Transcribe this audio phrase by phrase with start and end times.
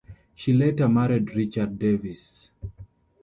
[0.33, 2.49] She later married Richard Davis.